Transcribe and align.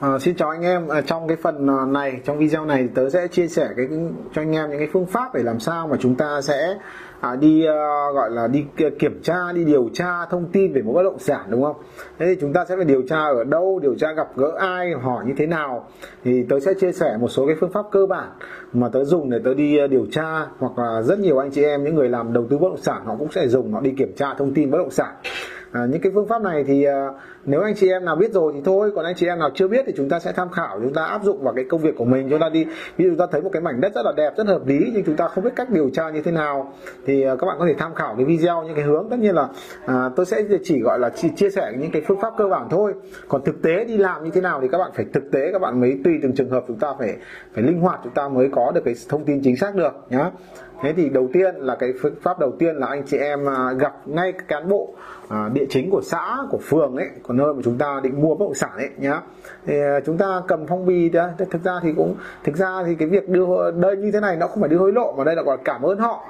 À, 0.00 0.18
xin 0.18 0.36
chào 0.36 0.50
anh 0.50 0.62
em. 0.62 0.88
À, 0.88 1.00
trong 1.00 1.28
cái 1.28 1.36
phần 1.36 1.66
ờ, 1.66 1.86
này 1.86 2.20
trong 2.24 2.38
video 2.38 2.64
này 2.64 2.88
tớ 2.94 3.10
sẽ 3.10 3.28
chia 3.28 3.48
sẻ 3.48 3.68
cái 3.76 3.86
cho 4.34 4.42
anh 4.42 4.52
em 4.52 4.70
những 4.70 4.78
cái 4.78 4.88
phương 4.92 5.06
pháp 5.06 5.34
để 5.34 5.42
làm 5.42 5.60
sao 5.60 5.88
mà 5.88 5.96
chúng 6.00 6.14
ta 6.14 6.40
sẽ 6.40 6.76
à, 7.20 7.36
đi 7.36 7.62
uh, 7.62 8.14
gọi 8.14 8.30
là 8.30 8.46
đi 8.46 8.64
kiểm 8.98 9.20
tra 9.22 9.52
đi 9.52 9.64
điều 9.64 9.88
tra 9.94 10.26
thông 10.30 10.48
tin 10.52 10.72
về 10.72 10.82
một 10.82 10.92
bất 10.92 11.02
động 11.02 11.18
sản 11.18 11.40
đúng 11.48 11.62
không? 11.62 11.76
Thế 12.18 12.26
thì 12.26 12.36
chúng 12.40 12.52
ta 12.52 12.64
sẽ 12.68 12.76
phải 12.76 12.84
điều 12.84 13.02
tra 13.08 13.18
ở 13.18 13.44
đâu 13.44 13.80
điều 13.82 13.94
tra 13.94 14.12
gặp 14.12 14.28
gỡ 14.36 14.52
ai 14.58 14.92
hỏi 14.92 15.24
như 15.26 15.32
thế 15.36 15.46
nào? 15.46 15.88
Thì 16.24 16.44
tớ 16.48 16.60
sẽ 16.60 16.74
chia 16.80 16.92
sẻ 16.92 17.16
một 17.20 17.28
số 17.28 17.46
cái 17.46 17.56
phương 17.60 17.72
pháp 17.72 17.84
cơ 17.90 18.06
bản 18.06 18.28
mà 18.72 18.88
tớ 18.88 19.04
dùng 19.04 19.30
để 19.30 19.38
tớ 19.44 19.54
đi 19.54 19.88
điều 19.90 20.06
tra 20.12 20.46
hoặc 20.58 20.78
là 20.78 21.02
rất 21.02 21.18
nhiều 21.18 21.38
anh 21.38 21.50
chị 21.50 21.62
em 21.62 21.84
những 21.84 21.94
người 21.94 22.08
làm 22.08 22.32
đầu 22.32 22.46
tư 22.50 22.58
bất 22.58 22.68
động 22.68 22.82
sản 22.82 23.02
họ 23.04 23.16
cũng 23.18 23.32
sẽ 23.32 23.48
dùng 23.48 23.72
họ 23.72 23.80
đi 23.80 23.94
kiểm 23.98 24.12
tra 24.16 24.34
thông 24.34 24.54
tin 24.54 24.70
bất 24.70 24.78
động 24.78 24.90
sản 24.90 25.14
à, 25.72 25.86
những 25.90 26.00
cái 26.00 26.12
phương 26.14 26.28
pháp 26.28 26.42
này 26.42 26.64
thì 26.66 26.84
à, 26.84 27.08
nếu 27.44 27.60
anh 27.60 27.74
chị 27.74 27.88
em 27.90 28.04
nào 28.04 28.16
biết 28.16 28.32
rồi 28.32 28.52
thì 28.54 28.60
thôi 28.64 28.92
còn 28.94 29.04
anh 29.04 29.14
chị 29.16 29.26
em 29.26 29.38
nào 29.38 29.50
chưa 29.54 29.68
biết 29.68 29.84
thì 29.86 29.92
chúng 29.96 30.08
ta 30.08 30.18
sẽ 30.18 30.32
tham 30.32 30.50
khảo 30.50 30.80
chúng 30.82 30.94
ta 30.94 31.04
áp 31.04 31.24
dụng 31.24 31.42
vào 31.42 31.54
cái 31.54 31.64
công 31.70 31.80
việc 31.80 31.96
của 31.96 32.04
mình. 32.04 32.30
Chúng 32.30 32.40
ta 32.40 32.48
đi 32.48 32.64
ví 32.96 33.04
dụ 33.04 33.10
chúng 33.10 33.18
ta 33.18 33.26
thấy 33.32 33.42
một 33.42 33.50
cái 33.52 33.62
mảnh 33.62 33.80
đất 33.80 33.94
rất 33.94 34.02
là 34.04 34.12
đẹp 34.16 34.32
rất 34.36 34.46
hợp 34.46 34.66
lý 34.66 34.90
nhưng 34.94 35.04
chúng 35.04 35.16
ta 35.16 35.28
không 35.28 35.44
biết 35.44 35.50
cách 35.56 35.70
điều 35.70 35.90
tra 35.90 36.10
như 36.10 36.22
thế 36.22 36.32
nào 36.32 36.72
thì 37.06 37.22
à, 37.22 37.36
các 37.36 37.46
bạn 37.46 37.56
có 37.58 37.66
thể 37.66 37.74
tham 37.78 37.94
khảo 37.94 38.14
cái 38.16 38.24
video 38.24 38.62
những 38.62 38.74
cái 38.74 38.84
hướng. 38.84 39.06
Tất 39.10 39.18
nhiên 39.18 39.34
là 39.34 39.48
à, 39.86 40.10
tôi 40.16 40.26
sẽ 40.26 40.42
chỉ 40.64 40.80
gọi 40.80 40.98
là 40.98 41.10
chỉ 41.10 41.28
chia 41.36 41.50
sẻ 41.50 41.72
những 41.78 41.90
cái 41.90 42.02
phương 42.06 42.20
pháp 42.20 42.32
cơ 42.38 42.48
bản 42.48 42.66
thôi. 42.70 42.94
Còn 43.28 43.44
thực 43.44 43.62
tế 43.62 43.84
đi 43.84 43.96
làm 43.96 44.24
như 44.24 44.30
thế 44.30 44.40
nào 44.40 44.60
thì 44.62 44.68
các 44.68 44.78
bạn 44.78 44.90
phải 44.94 45.06
thực 45.12 45.32
tế 45.32 45.52
các 45.52 45.58
bạn 45.58 45.80
mới 45.80 46.00
tùy 46.04 46.18
từng 46.22 46.34
trường 46.34 46.50
hợp 46.50 46.64
chúng 46.68 46.78
ta 46.78 46.94
phải 46.98 47.16
phải 47.54 47.64
linh 47.64 47.80
hoạt 47.80 48.00
chúng 48.04 48.14
ta 48.14 48.28
mới 48.28 48.48
có 48.52 48.72
được 48.74 48.80
cái 48.84 48.94
thông 49.08 49.24
tin 49.24 49.40
chính 49.42 49.56
xác 49.56 49.74
được 49.74 49.92
nhá 50.10 50.30
thế 50.82 50.92
thì 50.96 51.08
đầu 51.08 51.28
tiên 51.32 51.54
là 51.54 51.74
cái 51.74 51.92
phương 52.02 52.14
pháp 52.22 52.38
đầu 52.38 52.52
tiên 52.58 52.76
là 52.76 52.86
anh 52.86 53.02
chị 53.06 53.16
em 53.16 53.48
à, 53.48 53.72
gặp 53.72 53.94
ngay 54.06 54.32
cán 54.48 54.68
bộ 54.68 54.94
à, 55.28 55.50
địa 55.52 55.66
chính 55.70 55.90
của 55.90 56.00
xã 56.04 56.36
của 56.50 56.58
phường 56.58 56.96
ấy 56.96 57.08
của 57.22 57.34
nơi 57.34 57.54
mà 57.54 57.60
chúng 57.64 57.78
ta 57.78 58.00
định 58.02 58.22
mua 58.22 58.34
bất 58.34 58.44
động 58.44 58.54
sản 58.54 58.70
ấy 58.76 58.88
nhá. 58.96 59.20
Thì 59.66 59.80
à, 59.80 60.00
chúng 60.06 60.18
ta 60.18 60.42
cầm 60.48 60.66
phong 60.66 60.86
bì 60.86 61.08
đó 61.08 61.28
thực 61.50 61.64
ra 61.64 61.72
thì 61.82 61.92
cũng 61.96 62.14
thực 62.44 62.56
ra 62.56 62.82
thì 62.86 62.94
cái 62.94 63.08
việc 63.08 63.28
đưa 63.28 63.70
đây 63.70 63.96
như 63.96 64.10
thế 64.12 64.20
này 64.20 64.36
nó 64.36 64.46
không 64.46 64.60
phải 64.60 64.68
đưa 64.68 64.78
hối 64.78 64.92
lộ 64.92 65.14
mà 65.18 65.24
đây 65.24 65.36
là 65.36 65.42
gọi 65.42 65.58
cảm 65.64 65.82
ơn 65.82 65.98
họ 65.98 66.24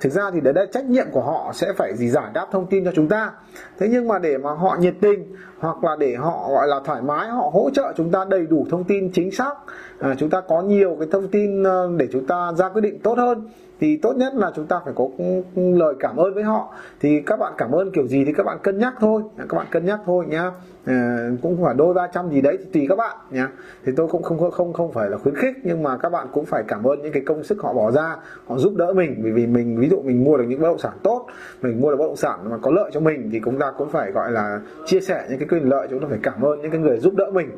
thực 0.00 0.12
ra 0.12 0.30
thì 0.30 0.40
đấy 0.40 0.54
là 0.54 0.66
trách 0.72 0.84
nhiệm 0.84 1.06
của 1.12 1.22
họ 1.22 1.52
sẽ 1.54 1.72
phải 1.76 1.96
gì 1.96 2.08
giải 2.08 2.30
đáp 2.34 2.46
thông 2.52 2.66
tin 2.66 2.84
cho 2.84 2.92
chúng 2.94 3.08
ta. 3.08 3.30
Thế 3.78 3.88
nhưng 3.90 4.08
mà 4.08 4.18
để 4.18 4.38
mà 4.38 4.52
họ 4.52 4.76
nhiệt 4.80 4.94
tình 5.00 5.34
hoặc 5.60 5.84
là 5.84 5.96
để 5.96 6.14
họ 6.14 6.48
gọi 6.50 6.68
là 6.68 6.80
thoải 6.84 7.02
mái 7.02 7.28
họ 7.28 7.50
hỗ 7.52 7.70
trợ 7.74 7.92
chúng 7.96 8.10
ta 8.10 8.24
đầy 8.24 8.46
đủ 8.46 8.66
thông 8.70 8.84
tin 8.84 9.10
chính 9.12 9.30
xác 9.30 9.54
à, 9.98 10.14
chúng 10.18 10.30
ta 10.30 10.40
có 10.40 10.62
nhiều 10.62 10.96
cái 10.98 11.08
thông 11.12 11.28
tin 11.28 11.62
ờ, 11.62 11.90
để 11.96 12.08
chúng 12.12 12.26
ta 12.26 12.52
ra 12.56 12.68
quyết 12.68 12.80
định 12.80 12.98
tốt 12.98 13.18
hơn 13.18 13.48
thì 13.80 13.96
tốt 13.96 14.16
nhất 14.16 14.34
là 14.34 14.52
chúng 14.56 14.66
ta 14.66 14.80
phải 14.84 14.94
có 14.96 15.08
lời 15.54 15.94
cảm 15.98 16.16
ơn 16.16 16.34
với 16.34 16.42
họ. 16.42 16.74
Thì 17.00 17.20
các 17.26 17.38
bạn 17.38 17.52
cảm 17.58 17.70
ơn 17.70 17.90
kiểu 17.90 18.06
gì 18.06 18.24
thì 18.24 18.32
các 18.32 18.46
bạn 18.46 18.58
cân 18.62 18.78
nhắc 18.78 18.94
thôi. 19.00 19.22
Các 19.48 19.56
bạn 19.56 19.66
cân 19.70 19.86
nhắc 19.86 20.00
thôi 20.06 20.24
nhá. 20.28 20.50
À, 20.84 21.30
cũng 21.42 21.64
phải 21.64 21.74
đôi 21.74 21.94
ba 21.94 22.06
trăm 22.06 22.30
gì 22.30 22.40
đấy 22.40 22.56
thì 22.58 22.64
tùy 22.72 22.86
các 22.88 22.96
bạn 22.96 23.16
nhá. 23.30 23.48
Thì 23.84 23.92
tôi 23.96 24.08
cũng 24.08 24.22
không 24.22 24.50
không 24.50 24.72
không 24.72 24.92
phải 24.92 25.10
là 25.10 25.18
khuyến 25.18 25.34
khích 25.34 25.56
nhưng 25.62 25.82
mà 25.82 25.96
các 25.96 26.08
bạn 26.08 26.26
cũng 26.32 26.44
phải 26.44 26.62
cảm 26.68 26.84
ơn 26.84 27.02
những 27.02 27.12
cái 27.12 27.22
công 27.26 27.44
sức 27.44 27.60
họ 27.62 27.72
bỏ 27.72 27.90
ra 27.90 28.16
họ 28.46 28.58
giúp 28.58 28.72
đỡ 28.76 28.92
mình. 28.92 29.16
Bởi 29.22 29.32
vì 29.32 29.46
mình 29.46 29.76
ví 29.80 29.88
dụ 29.88 30.00
mình 30.04 30.24
mua 30.24 30.36
được 30.36 30.44
những 30.48 30.60
bất 30.60 30.68
động 30.68 30.78
sản 30.78 30.92
tốt 31.02 31.26
mình 31.62 31.80
mua 31.80 31.90
được 31.90 31.96
bất 31.96 32.06
động 32.06 32.16
sản 32.16 32.50
mà 32.50 32.58
có 32.62 32.70
lợi 32.70 32.90
cho 32.94 33.00
mình 33.00 33.28
thì 33.32 33.40
chúng 33.44 33.58
ta 33.58 33.72
cũng 33.78 33.88
phải 33.90 34.12
gọi 34.12 34.32
là 34.32 34.60
chia 34.86 35.00
sẻ 35.00 35.26
những 35.30 35.38
cái 35.38 35.48
quyền 35.48 35.68
lợi 35.68 35.86
chúng 35.90 36.00
ta 36.00 36.06
phải 36.10 36.18
cảm 36.22 36.42
ơn 36.42 36.62
những 36.62 36.70
cái 36.70 36.80
người 36.80 36.98
giúp 36.98 37.14
đỡ 37.16 37.30
mình. 37.32 37.50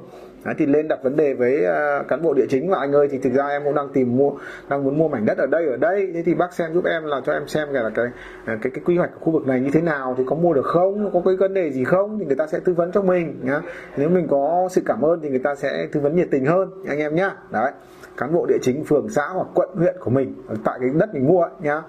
Đấy, 0.45 0.55
thì 0.59 0.67
lên 0.67 0.89
đặt 0.89 0.99
vấn 1.03 1.17
đề 1.17 1.35
với 1.35 1.65
uh, 1.65 2.09
cán 2.09 2.23
bộ 2.23 2.35
địa 2.35 2.47
chính 2.49 2.71
và 2.71 2.79
anh 2.79 2.93
ơi 2.93 3.09
thì 3.11 3.19
thực 3.19 3.33
ra 3.33 3.47
em 3.49 3.65
cũng 3.65 3.75
đang 3.75 3.89
tìm 3.89 4.17
mua 4.17 4.31
đang 4.69 4.85
muốn 4.85 4.99
mua 4.99 5.09
mảnh 5.09 5.27
đất 5.27 5.39
ở 5.39 5.47
đây 5.47 5.67
ở 5.67 5.77
đây. 5.77 6.11
Thế 6.15 6.23
thì 6.23 6.35
bác 6.35 6.53
xem 6.53 6.75
giúp 6.75 6.85
em 6.85 7.05
là 7.05 7.21
cho 7.25 7.33
em 7.33 7.49
xem 7.49 7.73
là 7.73 7.91
cái 7.95 8.03
cái 8.45 8.55
à, 8.55 8.59
cái, 8.63 8.71
cái 8.75 8.83
quy 8.85 8.97
hoạch 8.97 9.11
của 9.15 9.21
khu 9.21 9.33
vực 9.33 9.47
này 9.47 9.61
như 9.61 9.71
thế 9.73 9.81
nào 9.81 10.15
thì 10.19 10.25
có 10.27 10.37
mua 10.37 10.53
được 10.53 10.67
không 10.67 11.11
có 11.13 11.23
cái 11.25 11.37
vấn 11.37 11.55
đề 11.55 11.71
gì 11.71 11.85
không 11.85 12.19
thì 12.19 12.25
người 12.25 12.37
ta 12.37 12.47
sẽ 12.47 12.61
tư 12.65 12.75
vấn 12.75 12.93
cho 12.93 13.03
mình 13.03 13.41
nhá. 13.43 13.61
Nếu 13.97 14.09
mình 14.09 14.27
có 14.31 14.69
sự 14.71 14.83
cảm 14.87 15.03
ơn 15.03 15.21
thì 15.23 15.29
người 15.29 15.39
ta 15.45 15.55
sẽ 15.55 15.87
tư 15.93 16.01
vấn 16.01 16.17
nhiệt 16.17 16.29
tình 16.31 16.47
hơn 16.47 16.71
anh 16.89 16.99
em 16.99 17.15
nhá. 17.15 17.31
Đấy 17.51 17.73
cán 18.17 18.35
bộ 18.35 18.47
địa 18.47 18.59
chính 18.63 18.85
phường 18.85 19.09
xã 19.09 19.29
hoặc 19.29 19.47
quận 19.55 19.69
huyện 19.75 19.97
của 20.01 20.11
mình 20.11 20.35
tại 20.65 20.79
cái 20.81 20.91
đất 20.95 21.15
mình 21.15 21.29
mua 21.29 21.43
ấy, 21.43 21.51
nhá. 21.61 21.83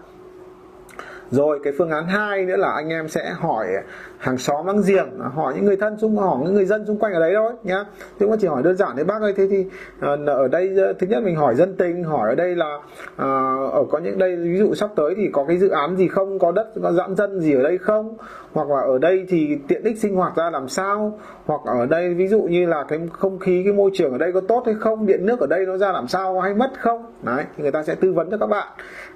Rồi 1.31 1.59
cái 1.63 1.74
phương 1.78 1.90
án 1.90 2.06
hai 2.08 2.46
nữa 2.46 2.56
là 2.56 2.72
anh 2.72 2.90
em 2.90 3.08
sẽ 3.08 3.31
hỏi 3.36 3.68
hàng 4.24 4.38
xóm 4.38 4.66
láng 4.66 4.82
giềng 4.88 5.20
à, 5.20 5.28
hỏi 5.28 5.54
những 5.56 5.66
người 5.66 5.78
thân 5.78 5.98
xung, 5.98 6.18
hỏi 6.18 6.38
những 6.44 6.54
người 6.54 6.66
dân 6.66 6.86
xung 6.86 7.00
quanh 7.00 7.14
ở 7.14 7.20
đấy 7.20 7.34
thôi, 7.36 7.54
nhá. 7.64 7.86
Chứ 8.20 8.28
mà 8.28 8.36
chỉ 8.40 8.48
hỏi 8.48 8.64
đơn 8.64 8.78
giản 8.78 8.90
thế 8.98 9.04
bác 9.04 9.22
ơi, 9.22 9.34
thế 9.38 9.48
thì 9.50 9.66
à, 10.00 10.16
ở 10.26 10.48
đây 10.48 10.74
ờ, 10.78 10.94
thứ 10.94 11.08
nhất 11.08 11.24
mình 11.24 11.36
hỏi 11.36 11.56
dân 11.56 11.76
tình, 11.78 12.04
hỏi 12.04 12.30
ở 12.30 12.36
đây 12.36 12.56
là 12.56 12.80
à, 13.16 13.28
ở 13.72 13.84
có 13.90 14.00
những 14.00 14.18
đây, 14.18 14.36
ví 14.36 14.58
dụ 14.58 14.74
sắp 14.74 14.90
tới 14.96 15.14
thì 15.18 15.30
có 15.34 15.46
cái 15.48 15.58
dự 15.58 15.70
án 15.70 15.96
gì 15.96 16.08
không, 16.08 16.40
có 16.40 16.52
đất, 16.52 16.68
có 16.84 16.92
giãn 16.92 17.16
dân 17.16 17.40
gì 17.40 17.56
ở 17.56 17.64
đây 17.64 17.78
không? 17.78 18.14
Hoặc 18.54 18.68
là 18.70 18.82
ở 18.82 18.98
đây 18.98 19.26
thì 19.30 19.58
tiện 19.68 19.84
ích 19.84 20.00
sinh 20.00 20.16
hoạt 20.16 20.36
ra 20.36 20.50
làm 20.50 20.68
sao? 20.68 21.20
Hoặc 21.46 21.62
ở 21.66 21.86
đây 21.86 22.14
ví 22.14 22.28
dụ 22.28 22.42
như 22.42 22.66
là 22.66 22.86
cái 22.88 23.00
không 23.14 23.40
khí, 23.40 23.62
cái 23.64 23.74
môi 23.74 23.92
trường 23.94 24.12
ở 24.12 24.18
đây 24.18 24.32
có 24.32 24.42
tốt 24.48 24.64
hay 24.66 24.76
không? 24.80 25.06
Điện 25.06 25.26
nước 25.26 25.40
ở 25.40 25.48
đây 25.48 25.66
nó 25.66 25.78
ra 25.78 25.92
làm 25.92 26.08
sao 26.08 26.40
hay 26.40 26.54
mất 26.54 26.72
không? 26.80 27.06
Đấy, 27.24 27.44
thì 27.58 27.64
người 27.64 27.72
ta 27.72 27.84
sẽ 27.84 27.96
tư 27.96 28.14
vấn 28.14 28.30
cho 28.32 28.38
các 28.38 28.48
bạn. 28.48 28.68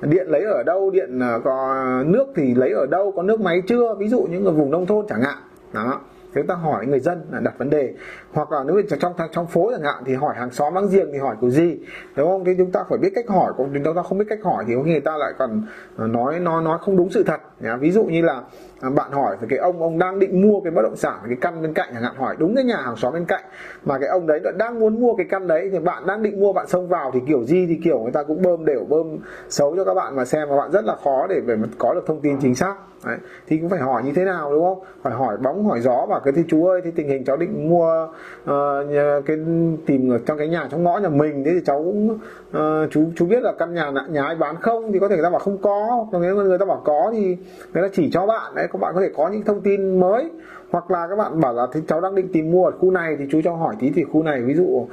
Điện 0.01 0.27
lấy 0.29 0.43
ở 0.43 0.63
đâu, 0.63 0.89
điện 0.89 1.19
có 1.43 1.83
nước 2.05 2.25
thì 2.35 2.55
lấy 2.55 2.71
ở 2.71 2.85
đâu, 2.85 3.11
có 3.15 3.23
nước 3.23 3.41
máy 3.41 3.61
chưa? 3.67 3.95
Ví 3.99 4.07
dụ 4.07 4.27
những 4.31 4.45
ở 4.45 4.51
vùng 4.51 4.71
nông 4.71 4.85
thôn 4.85 4.96
thôn 4.97 5.05
chẳng 5.09 5.21
hạn. 5.21 5.37
Đó. 5.73 6.01
Chúng 6.33 6.47
ta 6.47 6.55
hỏi 6.55 6.85
người 6.85 6.99
dân 6.99 7.25
là 7.31 7.39
đặt 7.39 7.53
vấn 7.57 7.69
đề 7.69 7.93
hoặc 8.37 8.51
là 8.51 8.63
nếu 8.63 8.81
trong 8.99 9.13
trong 9.31 9.47
phố 9.47 9.71
chẳng 9.71 9.83
hạn 9.83 10.03
thì 10.05 10.13
hỏi 10.13 10.35
hàng 10.37 10.51
xóm 10.51 10.73
láng 10.73 10.87
giềng 10.91 11.11
thì 11.13 11.19
hỏi 11.19 11.35
kiểu 11.41 11.49
gì 11.49 11.79
đúng 12.15 12.27
không 12.27 12.45
thì 12.45 12.55
chúng 12.57 12.71
ta 12.71 12.83
phải 12.89 12.97
biết 12.97 13.11
cách 13.15 13.25
hỏi, 13.27 13.53
còn 13.57 13.81
chúng 13.85 13.95
ta 13.95 14.01
không 14.01 14.17
biết 14.17 14.25
cách 14.29 14.39
hỏi 14.43 14.63
thì 14.67 14.75
có 14.75 14.83
khi 14.83 14.91
người 14.91 14.99
ta 14.99 15.17
lại 15.17 15.33
còn 15.37 15.63
ờ, 15.97 16.07
nói 16.07 16.39
nói 16.39 16.63
nói 16.63 16.77
không 16.81 16.97
đúng 16.97 17.09
sự 17.09 17.23
thật 17.23 17.41
nhá. 17.59 17.75
ví 17.75 17.91
dụ 17.91 18.03
như 18.03 18.21
là 18.21 18.41
à, 18.81 18.89
bạn 18.89 19.11
hỏi 19.11 19.37
về 19.41 19.47
cái 19.49 19.59
ông 19.59 19.81
ông 19.81 19.99
đang 19.99 20.19
định 20.19 20.41
mua 20.41 20.59
cái 20.59 20.71
bất 20.71 20.81
động 20.81 20.95
sản, 20.95 21.19
cái 21.27 21.37
căn 21.41 21.61
bên 21.61 21.73
cạnh 21.73 21.89
chẳng 21.93 22.03
hạn, 22.03 22.15
hỏi 22.15 22.35
đúng 22.39 22.55
cái 22.55 22.63
nhà 22.63 22.77
hàng 22.77 22.95
xóm 22.95 23.13
bên 23.13 23.25
cạnh, 23.25 23.43
mà 23.85 23.99
cái 23.99 24.09
ông 24.09 24.27
đấy 24.27 24.39
đang 24.57 24.79
muốn 24.79 25.01
mua 25.01 25.15
cái 25.15 25.25
căn 25.29 25.47
đấy 25.47 25.69
thì 25.71 25.79
bạn 25.79 26.07
đang 26.07 26.23
định 26.23 26.39
mua, 26.39 26.53
bạn 26.53 26.67
xông 26.67 26.87
vào 26.87 27.11
thì 27.13 27.19
kiểu 27.27 27.43
gì 27.43 27.67
thì 27.67 27.79
kiểu 27.83 27.99
người 27.99 28.11
ta 28.11 28.23
cũng 28.23 28.41
bơm 28.41 28.65
đều, 28.65 28.85
bơm 28.89 29.17
xấu 29.49 29.75
cho 29.75 29.85
các 29.85 29.93
bạn 29.93 30.15
mà 30.15 30.25
xem 30.25 30.49
và 30.49 30.57
bạn 30.57 30.71
rất 30.71 30.85
là 30.85 30.95
khó 31.03 31.27
để 31.29 31.39
về 31.39 31.55
có 31.77 31.93
được 31.93 32.03
thông 32.07 32.21
tin 32.21 32.39
chính 32.41 32.55
xác 32.55 32.75
đấy. 33.05 33.17
thì 33.47 33.57
cũng 33.57 33.69
phải 33.69 33.79
hỏi 33.79 34.03
như 34.03 34.11
thế 34.15 34.25
nào, 34.25 34.51
đúng 34.51 34.63
không 34.63 34.83
phải 35.01 35.13
hỏi 35.13 35.37
bóng, 35.37 35.65
hỏi 35.65 35.81
gió 35.81 36.05
và 36.09 36.19
cái 36.19 36.33
thì 36.33 36.43
chú 36.47 36.67
ơi 36.67 36.81
thì 36.83 36.91
tình 36.91 37.07
hình 37.07 37.25
cháu 37.25 37.37
định 37.37 37.69
mua 37.69 38.07
uh, 38.43 39.25
cái 39.25 39.37
tìm 39.85 40.09
ở 40.11 40.19
trong 40.25 40.37
cái 40.37 40.47
nhà 40.47 40.67
trong 40.71 40.83
ngõ 40.83 40.97
nhà 40.97 41.09
mình 41.09 41.43
thế 41.43 41.51
thì 41.53 41.61
cháu 41.65 41.83
cũng 41.83 42.09
uh, 42.09 42.91
chú 42.91 43.03
chú 43.15 43.25
biết 43.25 43.43
là 43.43 43.53
căn 43.59 43.73
nhà 43.73 43.91
nhà 44.09 44.23
ai 44.23 44.35
bán 44.35 44.55
không 44.61 44.91
thì 44.91 44.99
có 44.99 45.07
thể 45.07 45.15
người 45.15 45.23
ta 45.23 45.29
bảo 45.29 45.39
không 45.39 45.57
có. 45.57 46.07
Còn 46.11 46.21
nếu 46.21 46.35
người 46.35 46.57
ta 46.57 46.65
bảo 46.65 46.81
có 46.85 47.09
thì 47.13 47.37
người 47.73 47.83
ta 47.83 47.89
chỉ 47.93 48.09
cho 48.11 48.25
bạn. 48.25 48.55
Đấy 48.55 48.67
các 48.71 48.81
bạn 48.81 48.93
có 48.95 49.01
thể 49.01 49.09
có 49.17 49.29
những 49.29 49.43
thông 49.43 49.61
tin 49.61 49.99
mới. 49.99 50.29
Hoặc 50.71 50.91
là 50.91 51.07
các 51.07 51.15
bạn 51.15 51.39
bảo 51.39 51.53
là 51.53 51.67
thì 51.73 51.79
cháu 51.87 52.01
đang 52.01 52.15
định 52.15 52.27
tìm 52.33 52.51
mua 52.51 52.65
ở 52.65 52.71
khu 52.71 52.91
này 52.91 53.15
thì 53.19 53.25
chú 53.31 53.41
cho 53.43 53.53
hỏi 53.53 53.75
tí 53.79 53.91
thì 53.95 54.03
khu 54.03 54.23
này 54.23 54.41
ví 54.41 54.53
dụ 54.53 54.63
uh, 54.63 54.87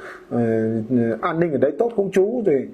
an 1.21 1.39
ninh 1.39 1.51
ở 1.51 1.57
đấy 1.57 1.71
tốt 1.79 1.91
không 1.95 2.11
chú? 2.11 2.43
Rồi 2.45 2.67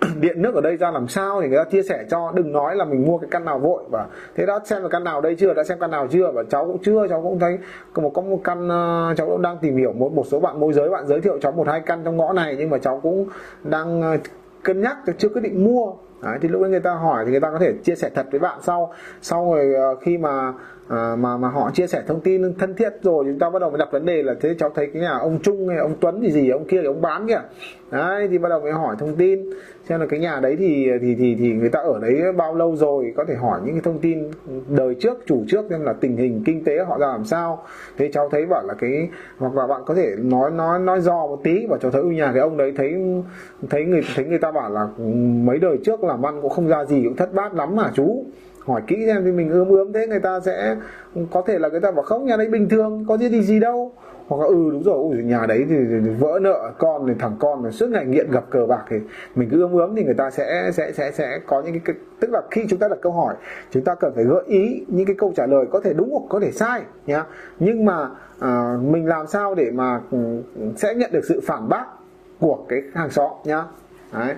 điện 0.20 0.42
nước 0.42 0.54
ở 0.54 0.60
đây 0.60 0.76
ra 0.76 0.90
làm 0.90 1.08
sao 1.08 1.42
thì 1.42 1.48
người 1.48 1.58
ta 1.58 1.64
chia 1.64 1.82
sẻ 1.82 2.04
cho 2.10 2.32
đừng 2.34 2.52
nói 2.52 2.76
là 2.76 2.84
mình 2.84 3.04
mua 3.06 3.18
cái 3.18 3.28
căn 3.30 3.44
nào 3.44 3.58
vội. 3.58 3.82
Và 3.90 4.06
thế 4.34 4.46
đã 4.46 4.60
xem 4.64 4.82
là 4.82 4.88
căn 4.88 5.04
nào 5.04 5.20
đây 5.20 5.36
chưa 5.38 5.54
đã 5.54 5.64
xem 5.64 5.78
căn 5.78 5.90
nào 5.90 6.06
chưa 6.10 6.30
và 6.34 6.42
cháu 6.50 6.66
cũng 6.66 6.78
chưa 6.82 7.06
cháu 7.08 7.22
cũng 7.22 7.38
thấy 7.38 7.58
có 7.92 8.02
một 8.02 8.10
có 8.14 8.22
một 8.22 8.40
căn 8.44 8.68
ờ, 8.68 9.14
cháu 9.16 9.26
cũng 9.26 9.42
đang 9.42 9.58
tìm 9.58 9.76
hiểu 9.76 9.92
một 9.92 10.12
một 10.12 10.26
số 10.26 10.40
bạn 10.40 10.60
môi 10.60 10.72
giới 10.72 10.88
bạn 10.88 11.06
giới 11.06 11.20
thiệu 11.20 11.38
cháu 11.40 11.52
một 11.52 11.68
hai 11.68 11.80
căn 11.80 12.02
trong 12.04 12.16
ngõ 12.16 12.32
này 12.32 12.56
nhưng 12.58 12.70
mà 12.70 12.78
cháu 12.78 13.00
cũng 13.02 13.28
đang 13.64 14.02
ờ, 14.02 14.16
cân 14.62 14.80
nhắc 14.80 14.96
chưa 15.18 15.28
quyết 15.28 15.42
định 15.42 15.64
mua. 15.64 15.92
Đấy, 16.22 16.38
thì 16.40 16.48
lúc 16.48 16.60
đấy 16.60 16.70
người 16.70 16.80
ta 16.80 16.94
hỏi 16.94 17.24
thì 17.24 17.30
người 17.30 17.40
ta 17.40 17.50
có 17.50 17.58
thể 17.58 17.72
chia 17.84 17.94
sẻ 17.94 18.10
thật 18.14 18.26
với 18.30 18.40
bạn 18.40 18.58
sau. 18.62 18.92
Sau 19.22 19.54
rồi 19.54 19.74
ờ, 19.74 19.96
khi 19.96 20.18
mà 20.18 20.52
à, 20.88 21.16
mà 21.18 21.36
mà 21.36 21.48
họ 21.48 21.70
chia 21.74 21.86
sẻ 21.86 22.02
thông 22.06 22.20
tin 22.20 22.54
thân 22.58 22.74
thiết 22.74 22.90
rồi 23.02 23.24
chúng 23.24 23.38
ta 23.38 23.50
bắt 23.50 23.58
đầu 23.58 23.70
mới 23.70 23.78
đặt 23.78 23.88
vấn 23.92 24.04
đề 24.04 24.22
là 24.22 24.34
thế 24.40 24.54
cháu 24.58 24.70
thấy 24.74 24.90
cái 24.92 25.02
nhà 25.02 25.18
ông 25.18 25.38
Trung 25.42 25.68
hay 25.68 25.78
ông 25.78 25.94
Tuấn 26.00 26.20
gì 26.20 26.30
gì 26.30 26.50
ông 26.50 26.64
kia 26.64 26.78
thì 26.80 26.86
ông 26.86 27.02
bán 27.02 27.26
kìa. 27.28 27.42
Đấy 27.90 28.28
thì 28.30 28.38
bắt 28.38 28.48
đầu 28.48 28.60
mới 28.60 28.72
hỏi 28.72 28.96
thông 28.98 29.16
tin. 29.16 29.50
Xem 29.88 30.00
là 30.00 30.06
cái 30.06 30.20
nhà 30.20 30.40
đấy 30.42 30.56
thì 30.58 30.88
thì 31.00 31.14
thì 31.14 31.36
thì 31.38 31.52
người 31.52 31.68
ta 31.68 31.80
ở 31.80 31.98
đấy 32.02 32.32
bao 32.36 32.54
lâu 32.54 32.76
rồi 32.76 33.12
có 33.16 33.24
thể 33.28 33.34
hỏi 33.34 33.60
những 33.64 33.74
cái 33.74 33.82
thông 33.84 33.98
tin 33.98 34.30
đời 34.68 34.94
trước 34.94 35.18
chủ 35.26 35.44
trước 35.48 35.64
xem 35.70 35.84
là 35.84 35.92
tình 35.92 36.16
hình 36.16 36.42
kinh 36.46 36.64
tế 36.64 36.78
họ 36.88 36.98
ra 36.98 37.06
làm 37.06 37.24
sao. 37.24 37.62
Thế 37.98 38.10
cháu 38.12 38.28
thấy 38.28 38.46
bảo 38.46 38.62
là 38.66 38.74
cái 38.74 39.08
hoặc 39.38 39.54
là 39.54 39.66
bạn 39.66 39.82
có 39.86 39.94
thể 39.94 40.14
nói 40.18 40.50
nói 40.50 40.78
nói 40.78 41.00
dò 41.00 41.26
một 41.26 41.40
tí 41.44 41.66
và 41.68 41.78
cháu 41.82 41.90
thấy 41.90 42.02
nhà 42.04 42.30
cái 42.32 42.42
ông 42.42 42.56
đấy 42.56 42.72
thấy 42.76 42.94
thấy 43.70 43.84
người 43.84 44.00
thấy 44.16 44.24
người 44.24 44.38
ta 44.38 44.52
bảo 44.52 44.70
là 44.70 44.88
mấy 45.44 45.58
đời 45.58 45.78
trước 45.84 46.04
làm 46.04 46.26
ăn 46.26 46.42
cũng 46.42 46.50
không 46.50 46.68
ra 46.68 46.84
gì 46.84 47.04
cũng 47.04 47.16
thất 47.16 47.34
bát 47.34 47.54
lắm 47.54 47.76
mà 47.76 47.90
chú 47.94 48.24
hỏi 48.66 48.82
kỹ 48.86 48.96
xem 49.06 49.22
thì 49.24 49.32
mình 49.32 49.50
ươm 49.50 49.68
ươm 49.68 49.92
thế 49.92 50.06
người 50.06 50.20
ta 50.20 50.40
sẽ 50.40 50.76
có 51.30 51.42
thể 51.46 51.58
là 51.58 51.68
người 51.68 51.80
ta 51.80 51.90
bảo 51.90 52.02
không 52.02 52.26
nhà 52.26 52.36
đấy 52.36 52.48
bình 52.48 52.68
thường 52.68 53.04
có 53.08 53.16
gì 53.16 53.42
gì 53.42 53.60
đâu. 53.60 53.92
Hoặc 54.28 54.40
là 54.40 54.46
ừ 54.46 54.70
đúng 54.72 54.82
rồi 54.82 54.96
ui, 54.96 55.24
nhà 55.24 55.46
đấy 55.48 55.66
thì, 55.68 55.76
thì, 55.90 55.94
thì 56.04 56.10
vỡ 56.10 56.38
nợ 56.42 56.72
con 56.78 57.06
thì 57.06 57.12
thằng 57.18 57.36
con 57.38 57.62
mà 57.62 57.70
suốt 57.70 57.90
ngày 57.90 58.06
nghiện 58.06 58.30
gặp 58.30 58.44
cờ 58.50 58.66
bạc 58.66 58.84
thì 58.88 58.96
mình 59.34 59.48
cứ 59.50 59.60
ươm 59.60 59.72
ướm 59.72 59.94
thì 59.96 60.04
người 60.04 60.14
ta 60.14 60.30
sẽ 60.30 60.70
sẽ 60.72 60.92
sẽ 60.92 61.12
sẽ 61.12 61.40
có 61.46 61.62
những 61.62 61.80
cái 61.84 61.96
tức 62.20 62.30
là 62.30 62.42
khi 62.50 62.66
chúng 62.68 62.78
ta 62.78 62.88
đặt 62.88 62.98
câu 63.02 63.12
hỏi 63.12 63.34
chúng 63.70 63.84
ta 63.84 63.94
cần 63.94 64.12
phải 64.14 64.24
gợi 64.24 64.42
ý 64.46 64.84
những 64.88 65.06
cái 65.06 65.16
câu 65.18 65.32
trả 65.36 65.46
lời 65.46 65.66
có 65.70 65.80
thể 65.80 65.92
đúng 65.92 66.10
hoặc 66.10 66.22
có 66.28 66.40
thể 66.40 66.50
sai 66.50 66.82
nhá. 67.06 67.24
Nhưng 67.58 67.84
mà 67.84 68.08
à, 68.40 68.76
mình 68.82 69.06
làm 69.06 69.26
sao 69.26 69.54
để 69.54 69.70
mà 69.70 70.00
ừ, 70.10 70.18
sẽ 70.76 70.94
nhận 70.94 71.10
được 71.12 71.24
sự 71.24 71.40
phản 71.46 71.68
bác 71.68 71.84
của 72.40 72.58
cái 72.68 72.82
hàng 72.94 73.10
xóm 73.10 73.30
nhá. 73.44 73.64
Đấy 74.12 74.34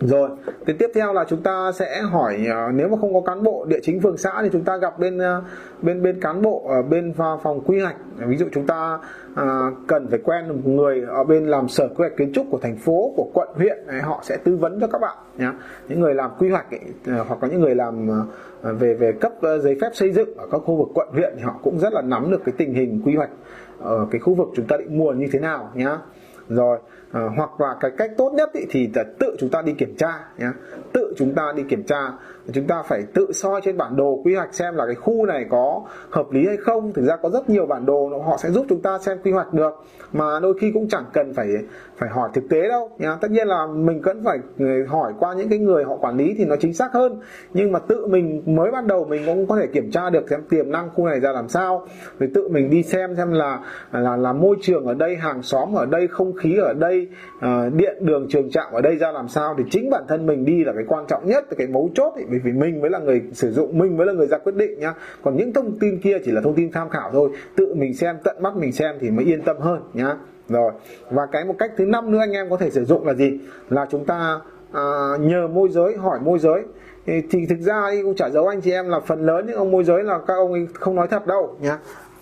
rồi 0.00 0.30
thì 0.66 0.72
tiếp 0.78 0.90
theo 0.94 1.12
là 1.12 1.24
chúng 1.28 1.42
ta 1.42 1.72
sẽ 1.72 2.00
hỏi 2.00 2.46
ờ, 2.50 2.72
nếu 2.74 2.88
mà 2.88 2.96
không 3.00 3.14
có 3.14 3.20
cán 3.20 3.42
bộ 3.42 3.64
địa 3.68 3.78
chính 3.82 4.00
phường 4.00 4.16
xã 4.16 4.42
thì 4.42 4.48
chúng 4.52 4.64
ta 4.64 4.76
gặp 4.76 4.98
bên 4.98 5.18
ờ, 5.18 5.42
bên 5.82 6.02
bên 6.02 6.20
cán 6.20 6.42
bộ 6.42 6.66
ở 6.68 6.82
bên 6.82 7.14
phòng 7.42 7.60
quy 7.66 7.80
hoạch. 7.80 7.96
Ví 8.16 8.36
dụ 8.36 8.46
chúng 8.52 8.66
ta 8.66 8.98
à, 9.34 9.44
cần 9.86 10.06
phải 10.10 10.18
quen 10.24 10.48
một 10.48 10.54
người 10.64 11.02
ở 11.08 11.24
bên 11.24 11.46
làm 11.46 11.68
sở 11.68 11.88
quy 11.88 11.94
hoạch 11.98 12.16
kiến 12.16 12.32
trúc 12.32 12.46
của 12.50 12.58
thành 12.58 12.76
phố 12.76 13.12
của 13.16 13.30
quận 13.34 13.48
huyện 13.54 13.86
ấy, 13.86 14.00
họ 14.00 14.20
sẽ 14.22 14.36
tư 14.36 14.56
vấn 14.56 14.80
cho 14.80 14.86
các 14.86 15.00
bạn 15.00 15.16
nhé 15.38 15.50
những 15.88 16.00
người 16.00 16.14
làm 16.14 16.30
quy 16.38 16.50
hoạch 16.50 16.70
ấy, 16.70 16.80
ờ, 17.06 17.24
hoặc 17.28 17.38
có 17.40 17.48
những 17.48 17.60
người 17.60 17.74
làm 17.74 18.08
về 18.62 18.94
về 18.94 19.12
cấp 19.20 19.32
giấy 19.62 19.78
phép 19.80 19.90
xây 19.92 20.12
dựng 20.12 20.36
ở 20.36 20.46
các 20.52 20.58
khu 20.58 20.76
vực 20.76 20.88
quận 20.94 21.08
huyện 21.12 21.34
thì 21.36 21.42
họ 21.42 21.60
cũng 21.62 21.78
rất 21.78 21.92
là 21.92 22.02
nắm 22.02 22.30
được 22.30 22.40
cái 22.44 22.54
tình 22.58 22.74
hình 22.74 23.02
quy 23.04 23.16
hoạch 23.16 23.30
ở 23.80 24.06
cái 24.10 24.18
khu 24.18 24.34
vực 24.34 24.48
chúng 24.56 24.66
ta 24.66 24.76
định 24.76 24.98
mua 24.98 25.12
như 25.12 25.28
thế 25.32 25.38
nào 25.38 25.70
nhá. 25.74 25.98
Rồi 26.48 26.78
à, 27.12 27.20
hoặc 27.36 27.60
là 27.60 27.76
cái 27.80 27.90
cách 27.98 28.10
tốt 28.16 28.32
nhất 28.34 28.52
ý, 28.52 28.66
thì 28.70 28.90
là 28.94 29.04
tự 29.18 29.36
chúng 29.38 29.50
ta 29.50 29.62
đi 29.62 29.72
kiểm 29.72 29.94
tra 29.96 30.12
nhé 30.38 30.48
tự 30.92 31.14
chúng 31.16 31.34
ta 31.34 31.52
đi 31.56 31.62
kiểm 31.68 31.82
tra. 31.82 32.12
Chúng 32.52 32.66
ta 32.66 32.82
phải 32.82 33.02
tự 33.14 33.32
soi 33.32 33.60
trên 33.64 33.76
bản 33.76 33.96
đồ 33.96 34.20
quy 34.24 34.34
hoạch 34.34 34.54
xem 34.54 34.74
là 34.74 34.86
cái 34.86 34.94
khu 34.94 35.26
này 35.26 35.46
có 35.50 35.82
hợp 36.10 36.26
lý 36.30 36.46
hay 36.46 36.56
không. 36.56 36.92
Thực 36.92 37.04
ra 37.04 37.16
có 37.16 37.30
rất 37.30 37.50
nhiều 37.50 37.66
bản 37.66 37.86
đồ 37.86 38.22
họ 38.26 38.36
sẽ 38.36 38.50
giúp 38.50 38.66
chúng 38.68 38.82
ta 38.82 38.98
xem 38.98 39.18
quy 39.24 39.32
hoạch 39.32 39.54
được. 39.54 39.72
Mà 40.12 40.40
đôi 40.42 40.54
khi 40.60 40.70
cũng 40.74 40.88
chẳng 40.88 41.04
cần 41.12 41.34
phải 41.34 41.48
phải 41.96 42.08
hỏi 42.08 42.28
thực 42.34 42.48
tế 42.50 42.68
đâu 42.68 42.90
nhá. 42.98 43.16
Tất 43.20 43.30
nhiên 43.30 43.48
là 43.48 43.66
mình 43.66 44.00
vẫn 44.00 44.24
phải 44.24 44.38
ờ, 44.58 44.66
hỏi 44.88 45.12
qua 45.18 45.34
những 45.34 45.48
cái 45.48 45.58
người 45.58 45.84
họ 45.84 45.96
quản 45.96 46.16
lý 46.16 46.34
thì 46.38 46.44
nó 46.44 46.56
chính 46.56 46.74
xác 46.74 46.92
hơn. 46.92 47.20
Nhưng 47.52 47.72
mà 47.72 47.78
tự 47.78 48.06
mình 48.06 48.42
mới 48.46 48.70
bắt 48.70 48.86
đầu 48.86 49.04
mình 49.04 49.22
cũng 49.26 49.46
có 49.46 49.56
thể 49.56 49.66
kiểm 49.66 49.90
tra 49.90 50.10
được 50.10 50.30
xem 50.30 50.40
tiềm 50.50 50.70
năng 50.70 50.90
khu 50.94 51.06
này 51.06 51.20
ra 51.20 51.32
làm 51.32 51.48
sao. 51.48 51.86
Rồi 52.18 52.30
tự 52.34 52.48
mình 52.48 52.70
đi 52.70 52.82
xem 52.82 53.16
xem 53.16 53.32
là 53.32 53.60
là 53.92 54.16
là 54.16 54.32
môi 54.32 54.56
trường 54.62 54.86
ở 54.86 54.94
đây 54.94 55.16
hàng 55.16 55.42
xóm 55.42 55.76
ở 55.76 55.86
đây 55.86 56.08
không 56.08 56.32
khí 56.36 56.56
ở 56.56 56.72
đây 56.72 56.97
uh, 57.36 57.74
điện 57.74 57.96
đường 58.00 58.26
trường 58.30 58.50
trạm 58.50 58.72
ở 58.72 58.80
đây 58.80 58.96
ra 58.96 59.12
làm 59.12 59.28
sao 59.28 59.54
thì 59.58 59.64
chính 59.70 59.90
bản 59.90 60.02
thân 60.08 60.26
mình 60.26 60.44
đi 60.44 60.64
là 60.64 60.72
cái 60.72 60.84
quan 60.88 61.04
trọng 61.08 61.26
nhất 61.26 61.44
cái 61.58 61.66
mấu 61.66 61.90
chốt 61.94 62.12
ấy, 62.14 62.24
bởi 62.30 62.38
vì 62.44 62.52
mình 62.52 62.80
mới 62.80 62.90
là 62.90 62.98
người 62.98 63.22
sử 63.32 63.52
dụng 63.52 63.78
mình 63.78 63.96
mới 63.96 64.06
là 64.06 64.12
người 64.12 64.26
ra 64.26 64.38
quyết 64.38 64.54
định 64.54 64.78
nhá. 64.78 64.94
Còn 65.22 65.36
những 65.36 65.52
thông 65.52 65.78
tin 65.78 66.00
kia 66.00 66.16
chỉ 66.24 66.30
là 66.30 66.40
thông 66.40 66.54
tin 66.54 66.72
tham 66.72 66.88
khảo 66.88 67.10
thôi. 67.12 67.30
Tự 67.56 67.74
mình 67.74 67.94
xem 67.94 68.16
tận 68.24 68.36
mắt 68.42 68.56
mình 68.56 68.72
xem 68.72 68.94
thì 69.00 69.10
mới 69.10 69.24
yên 69.24 69.42
tâm 69.42 69.56
hơn 69.60 69.82
nhá. 69.94 70.14
Rồi 70.48 70.72
và 71.10 71.26
cái 71.32 71.44
một 71.44 71.54
cách 71.58 71.70
thứ 71.76 71.86
năm 71.86 72.10
nữa 72.10 72.18
anh 72.18 72.32
em 72.32 72.50
có 72.50 72.56
thể 72.56 72.70
sử 72.70 72.84
dụng 72.84 73.06
là 73.06 73.14
gì? 73.14 73.38
Là 73.70 73.86
chúng 73.90 74.04
ta 74.04 74.40
à, 74.72 74.82
nhờ 75.20 75.48
môi 75.48 75.68
giới 75.68 75.96
hỏi 75.96 76.18
môi 76.24 76.38
giới. 76.38 76.62
Thì, 77.06 77.22
thì 77.30 77.46
thực 77.46 77.60
ra 77.60 77.90
cũng 78.02 78.14
trả 78.14 78.28
dấu 78.28 78.46
anh 78.46 78.60
chị 78.60 78.70
em 78.70 78.88
là 78.88 79.00
phần 79.00 79.26
lớn 79.26 79.46
những 79.46 79.56
ông 79.56 79.70
môi 79.70 79.84
giới 79.84 80.02
là 80.02 80.18
các 80.26 80.34
ông 80.34 80.52
ấy 80.52 80.66
không 80.74 80.94
nói 80.94 81.08
thật 81.08 81.26
đâu 81.26 81.56
nhá. 81.60 81.78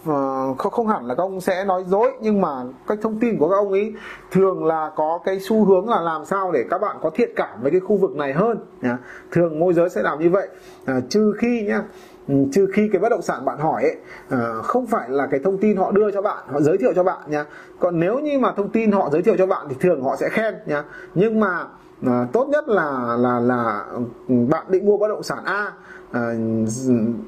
Ờ, 0.06 0.54
không 0.58 0.72
không 0.72 0.86
hẳn 0.86 1.06
là 1.06 1.14
các 1.14 1.22
ông 1.22 1.40
sẽ 1.40 1.64
nói 1.64 1.84
dối 1.86 2.12
nhưng 2.20 2.40
mà 2.40 2.48
cái 2.86 2.96
thông 3.02 3.18
tin 3.20 3.38
của 3.38 3.48
các 3.48 3.56
ông 3.56 3.72
ấy 3.72 3.94
thường 4.30 4.64
là 4.64 4.90
có 4.96 5.18
cái 5.24 5.40
xu 5.40 5.64
hướng 5.64 5.88
là 5.88 6.00
làm 6.00 6.24
sao 6.24 6.52
để 6.52 6.64
các 6.70 6.80
bạn 6.80 6.96
có 7.02 7.10
thiện 7.10 7.30
cảm 7.36 7.62
với 7.62 7.70
cái 7.70 7.80
khu 7.80 7.96
vực 7.96 8.16
này 8.16 8.32
hơn 8.32 8.58
nhá. 8.80 8.98
thường 9.30 9.60
môi 9.60 9.74
giới 9.74 9.90
sẽ 9.90 10.02
làm 10.02 10.18
như 10.18 10.30
vậy. 10.30 10.48
À, 10.84 11.00
trừ 11.08 11.34
khi 11.38 11.64
nhá 11.66 11.82
ừ, 12.28 12.34
trừ 12.52 12.66
khi 12.72 12.88
cái 12.92 13.00
bất 13.00 13.08
động 13.08 13.22
sản 13.22 13.44
bạn 13.44 13.58
hỏi 13.58 13.82
ấy 13.82 13.96
à, 14.28 14.52
không 14.62 14.86
phải 14.86 15.10
là 15.10 15.26
cái 15.26 15.40
thông 15.44 15.58
tin 15.58 15.76
họ 15.76 15.90
đưa 15.90 16.10
cho 16.10 16.22
bạn 16.22 16.44
họ 16.52 16.60
giới 16.60 16.78
thiệu 16.78 16.92
cho 16.94 17.02
bạn 17.02 17.20
nhá. 17.26 17.44
Còn 17.78 18.00
nếu 18.00 18.18
như 18.18 18.38
mà 18.38 18.52
thông 18.52 18.68
tin 18.68 18.92
họ 18.92 19.10
giới 19.12 19.22
thiệu 19.22 19.34
cho 19.38 19.46
bạn 19.46 19.66
thì 19.68 19.76
thường 19.80 20.02
họ 20.02 20.16
sẽ 20.16 20.28
khen 20.28 20.54
nhá. 20.66 20.84
Nhưng 21.14 21.40
mà 21.40 21.64
à, 22.06 22.26
tốt 22.32 22.48
nhất 22.48 22.68
là 22.68 23.16
là 23.18 23.40
là 23.40 23.84
ừ, 24.28 24.34
bạn 24.48 24.66
định 24.68 24.86
mua 24.86 24.96
bất 24.96 25.08
động 25.08 25.22
sản 25.22 25.44
A 25.44 25.72
à, 26.12 26.32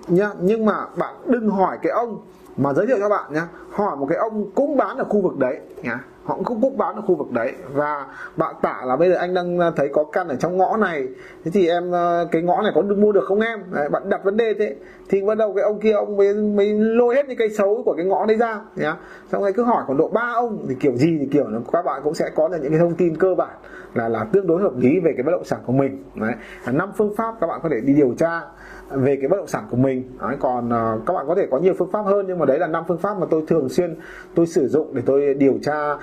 nhá. 0.08 0.30
Nhưng 0.40 0.64
mà 0.64 0.86
bạn 0.96 1.14
đừng 1.26 1.50
hỏi 1.50 1.78
cái 1.82 1.92
ông 1.92 2.18
mà 2.58 2.72
giới 2.72 2.86
thiệu 2.86 2.96
cho 3.00 3.08
bạn 3.08 3.32
nhé 3.32 3.42
hỏi 3.70 3.96
một 3.96 4.06
cái 4.06 4.18
ông 4.18 4.50
cũng 4.54 4.76
bán 4.76 4.96
ở 4.96 5.04
khu 5.04 5.20
vực 5.20 5.36
đấy 5.38 5.58
nhá. 5.82 5.98
Họ 6.24 6.38
cũng 6.44 6.60
cũng 6.60 6.78
bán 6.78 6.96
ở 6.96 7.02
khu 7.02 7.14
vực 7.14 7.30
đấy. 7.32 7.52
Và 7.72 8.06
bạn 8.36 8.54
tả 8.62 8.82
là 8.84 8.96
bây 8.96 9.10
giờ 9.10 9.16
anh 9.16 9.34
đang 9.34 9.58
à, 9.58 9.70
thấy 9.76 9.88
có 9.92 10.04
căn 10.04 10.28
ở 10.28 10.36
trong 10.36 10.56
ngõ 10.56 10.76
này. 10.76 11.08
Thế 11.44 11.50
thì 11.54 11.68
em 11.68 11.94
à, 11.94 12.24
cái 12.32 12.42
ngõ 12.42 12.62
này 12.62 12.72
có 12.74 12.82
được 12.82 12.98
mua 12.98 13.12
được 13.12 13.24
không 13.24 13.40
em? 13.40 13.60
Đấy, 13.70 13.88
bạn 13.88 14.08
đặt 14.08 14.24
vấn 14.24 14.36
đề 14.36 14.54
thế. 14.58 14.76
Thì 15.08 15.22
bắt 15.22 15.38
đầu 15.38 15.52
cái 15.54 15.64
ông 15.64 15.80
kia 15.80 15.92
ông 15.92 16.16
mới 16.16 16.34
mới 16.34 16.72
lôi 16.74 17.14
hết 17.14 17.28
những 17.28 17.38
cây 17.38 17.50
xấu 17.50 17.82
của 17.84 17.94
cái 17.96 18.06
ngõ 18.06 18.26
đấy 18.26 18.36
ra 18.36 18.60
nhá. 18.76 18.96
Xong 19.32 19.42
rồi 19.42 19.52
cứ 19.52 19.62
hỏi 19.62 19.82
khoảng 19.86 19.98
độ 19.98 20.08
ba 20.08 20.32
ông. 20.34 20.66
Thì 20.68 20.74
kiểu 20.80 20.96
gì 20.96 21.16
thì 21.20 21.28
kiểu 21.32 21.44
các 21.72 21.84
bạn 21.84 22.00
cũng 22.04 22.14
sẽ 22.14 22.30
có 22.34 22.48
được 22.48 22.58
những 22.62 22.70
cái 22.70 22.80
thông 22.80 22.94
tin 22.94 23.16
cơ 23.16 23.34
bản 23.34 23.56
là 23.94 24.08
là 24.08 24.26
tương 24.32 24.46
đối 24.46 24.62
hợp 24.62 24.72
lý 24.76 25.00
về 25.00 25.12
cái 25.16 25.22
bất 25.22 25.32
động 25.32 25.44
sản 25.44 25.58
của 25.66 25.72
mình. 25.72 26.04
Đấy 26.14 26.32
năm 26.72 26.92
phương 26.96 27.14
pháp 27.16 27.34
các 27.40 27.46
bạn 27.46 27.60
có 27.62 27.68
thể 27.68 27.80
đi 27.80 27.92
điều 27.94 28.14
tra 28.18 28.40
về 28.90 29.16
cái 29.16 29.28
bất 29.28 29.36
động 29.36 29.46
sản 29.46 29.64
của 29.70 29.76
mình. 29.76 30.04
Đấy, 30.20 30.36
còn 30.40 30.68
uh, 30.68 31.06
các 31.06 31.14
bạn 31.14 31.24
có 31.28 31.34
thể 31.34 31.46
có 31.50 31.58
nhiều 31.58 31.74
phương 31.78 31.90
pháp 31.90 32.02
hơn 32.02 32.24
nhưng 32.28 32.38
mà 32.38 32.46
đấy 32.46 32.58
là 32.58 32.66
năm 32.66 32.84
phương 32.88 32.98
pháp 32.98 33.18
mà 33.18 33.26
tôi 33.30 33.44
thường 33.46 33.68
xuyên 33.68 33.96
tôi 34.34 34.46
sử 34.46 34.68
dụng 34.68 34.94
để 34.94 35.02
tôi 35.06 35.34
điều 35.34 35.58
tra 35.62 35.96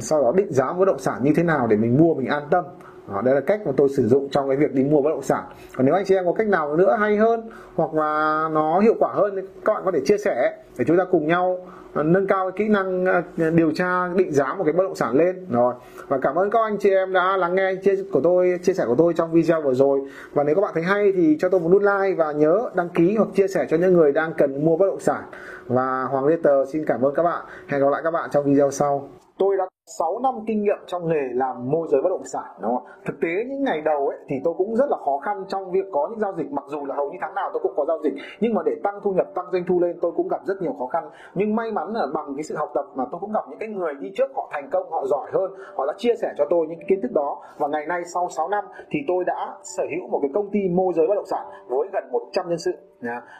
sau 0.00 0.22
đó 0.22 0.32
định 0.36 0.52
giá 0.52 0.72
bất 0.72 0.84
động 0.84 0.98
sản 0.98 1.24
như 1.24 1.32
thế 1.36 1.42
nào 1.42 1.66
để 1.66 1.76
mình 1.76 1.96
mua 1.96 2.14
mình 2.14 2.26
an 2.26 2.42
tâm 2.50 2.64
đó, 3.10 3.22
đây 3.24 3.34
là 3.34 3.40
cách 3.40 3.60
mà 3.66 3.72
tôi 3.76 3.88
sử 3.88 4.08
dụng 4.08 4.28
trong 4.30 4.48
cái 4.48 4.56
việc 4.56 4.74
đi 4.74 4.84
mua 4.84 5.02
bất 5.02 5.10
động 5.10 5.22
sản. 5.22 5.44
Còn 5.76 5.86
nếu 5.86 5.94
anh 5.94 6.04
chị 6.04 6.14
em 6.14 6.24
có 6.24 6.32
cách 6.32 6.46
nào 6.46 6.76
nữa 6.76 6.96
hay 7.00 7.16
hơn 7.16 7.50
hoặc 7.74 7.94
là 7.94 8.48
nó 8.52 8.80
hiệu 8.80 8.94
quả 8.98 9.10
hơn 9.14 9.32
thì 9.36 9.42
các 9.64 9.74
bạn 9.74 9.82
có 9.84 9.90
thể 9.90 10.00
chia 10.04 10.18
sẻ 10.18 10.56
để 10.78 10.84
chúng 10.88 10.96
ta 10.96 11.04
cùng 11.10 11.26
nhau 11.26 11.58
à, 11.94 12.02
nâng 12.02 12.26
cao 12.26 12.50
kỹ 12.56 12.68
năng 12.68 13.06
à, 13.06 13.22
điều 13.36 13.70
tra 13.70 14.08
định 14.08 14.32
giá 14.32 14.54
một 14.54 14.64
cái 14.64 14.72
bất 14.72 14.84
động 14.84 14.94
sản 14.94 15.16
lên. 15.16 15.46
Rồi 15.50 15.74
và 16.08 16.18
cảm 16.18 16.34
ơn 16.34 16.50
các 16.50 16.60
anh 16.62 16.76
chị 16.78 16.90
em 16.90 17.12
đã 17.12 17.36
lắng 17.36 17.54
nghe 17.54 17.74
chia 17.74 17.94
của 18.12 18.20
tôi 18.20 18.58
chia 18.62 18.72
sẻ 18.72 18.84
của 18.86 18.94
tôi 18.98 19.12
trong 19.14 19.32
video 19.32 19.62
vừa 19.62 19.74
rồi. 19.74 20.00
Và 20.32 20.44
nếu 20.44 20.54
các 20.54 20.60
bạn 20.60 20.70
thấy 20.74 20.82
hay 20.82 21.12
thì 21.16 21.36
cho 21.40 21.48
tôi 21.48 21.60
một 21.60 21.68
nút 21.72 21.82
like 21.82 22.14
và 22.16 22.32
nhớ 22.32 22.70
đăng 22.74 22.88
ký 22.88 23.16
hoặc 23.16 23.28
chia 23.34 23.48
sẻ 23.48 23.66
cho 23.70 23.76
những 23.76 23.92
người 23.92 24.12
đang 24.12 24.32
cần 24.38 24.64
mua 24.64 24.76
bất 24.76 24.86
động 24.86 25.00
sản. 25.00 25.22
Và 25.66 26.04
Hoàng 26.04 26.26
Lê 26.26 26.36
Tờ 26.42 26.66
xin 26.66 26.84
cảm 26.84 27.02
ơn 27.02 27.14
các 27.14 27.22
bạn. 27.22 27.44
Hẹn 27.68 27.80
gặp 27.80 27.88
lại 27.90 28.00
các 28.04 28.10
bạn 28.10 28.30
trong 28.32 28.44
video 28.44 28.70
sau 28.70 29.19
tôi 29.40 29.56
đã 29.56 29.64
6 29.98 30.18
năm 30.22 30.34
kinh 30.46 30.62
nghiệm 30.62 30.80
trong 30.86 31.08
nghề 31.08 31.24
làm 31.32 31.70
môi 31.70 31.88
giới 31.90 32.00
bất 32.02 32.08
động 32.10 32.24
sản, 32.32 32.48
đúng 32.62 32.74
không? 32.74 32.86
Thực 33.06 33.16
tế 33.22 33.28
những 33.48 33.62
ngày 33.64 33.80
đầu 33.80 34.08
ấy, 34.08 34.18
thì 34.28 34.36
tôi 34.44 34.54
cũng 34.58 34.76
rất 34.76 34.88
là 34.90 34.96
khó 35.04 35.18
khăn 35.24 35.44
trong 35.48 35.70
việc 35.70 35.86
có 35.92 36.08
những 36.10 36.20
giao 36.20 36.32
dịch. 36.38 36.50
Mặc 36.52 36.64
dù 36.66 36.86
là 36.86 36.94
hầu 36.94 37.10
như 37.10 37.18
tháng 37.20 37.34
nào 37.34 37.50
tôi 37.52 37.60
cũng 37.62 37.72
có 37.76 37.84
giao 37.88 37.98
dịch, 38.04 38.12
nhưng 38.40 38.54
mà 38.54 38.62
để 38.66 38.72
tăng 38.82 39.00
thu 39.02 39.12
nhập, 39.12 39.26
tăng 39.34 39.44
doanh 39.52 39.64
thu 39.68 39.80
lên, 39.80 39.98
tôi 40.02 40.12
cũng 40.16 40.28
gặp 40.28 40.40
rất 40.44 40.54
nhiều 40.62 40.74
khó 40.78 40.86
khăn. 40.86 41.04
Nhưng 41.34 41.56
may 41.56 41.72
mắn 41.72 41.88
là 41.94 42.06
bằng 42.14 42.34
cái 42.36 42.42
sự 42.42 42.56
học 42.56 42.70
tập 42.74 42.84
mà 42.94 43.04
tôi 43.10 43.20
cũng 43.20 43.32
gặp 43.32 43.44
những 43.48 43.58
cái 43.58 43.68
người 43.68 43.94
đi 44.00 44.08
trước, 44.16 44.30
họ 44.36 44.50
thành 44.52 44.68
công, 44.72 44.90
họ 44.90 45.06
giỏi 45.06 45.30
hơn, 45.32 45.50
họ 45.76 45.86
đã 45.86 45.92
chia 45.96 46.14
sẻ 46.22 46.28
cho 46.38 46.44
tôi 46.50 46.66
những 46.68 46.78
cái 46.78 46.86
kiến 46.88 47.00
thức 47.02 47.12
đó. 47.14 47.42
Và 47.58 47.68
ngày 47.68 47.86
nay 47.86 48.02
sau 48.14 48.28
6 48.28 48.48
năm 48.48 48.64
thì 48.90 48.98
tôi 49.08 49.24
đã 49.24 49.54
sở 49.62 49.84
hữu 49.90 50.08
một 50.08 50.18
cái 50.22 50.30
công 50.34 50.50
ty 50.50 50.60
môi 50.68 50.92
giới 50.96 51.06
bất 51.06 51.14
động 51.14 51.30
sản 51.30 51.46
với 51.68 51.88
gần 51.92 52.04
100 52.12 52.48
nhân 52.48 52.58
sự 52.58 52.72